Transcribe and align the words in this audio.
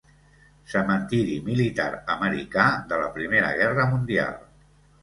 Cementiri 0.71 1.35
militar 1.51 1.87
americà 2.17 2.67
de 2.95 3.01
la 3.05 3.13
Primera 3.21 3.55
Guerra 3.63 3.89
Mundial. 3.97 4.43